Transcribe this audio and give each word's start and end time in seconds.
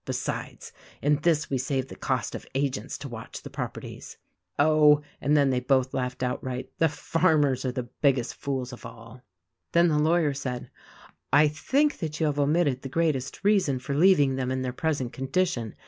Besides, 0.03 0.71
in 0.99 1.17
this 1.17 1.51
we 1.51 1.59
save 1.59 1.87
the 1.89 1.95
cost 1.95 2.33
of 2.33 2.47
agents 2.55 2.97
to 2.97 3.07
watch 3.07 3.43
the 3.43 3.51
properties. 3.51 4.17
ii2 4.57 4.57
THE 4.57 4.63
RECORDING 4.63 4.79
ANGEL 4.79 4.89
Oh," 4.97 5.01
and 5.21 5.37
then 5.37 5.49
they 5.51 5.59
both 5.59 5.93
laughed 5.93 6.23
outright, 6.23 6.71
"the 6.79 6.89
farmers 6.89 7.65
are 7.65 7.71
the 7.71 7.83
biggest 8.01 8.33
fools 8.33 8.73
of 8.73 8.83
all." 8.83 9.21
Then 9.73 9.89
the 9.89 9.99
lawyer 9.99 10.33
said, 10.33 10.71
"I 11.31 11.47
think 11.47 11.99
that 11.99 12.19
you 12.19 12.25
have 12.25 12.39
omitted 12.39 12.81
the 12.81 12.89
greatest 12.89 13.43
reason 13.43 13.77
for 13.77 13.93
leaving 13.93 14.37
them 14.37 14.49
in 14.49 14.63
their 14.63 14.73
present 14.73 15.13
condi 15.13 15.47
tion. 15.47 15.75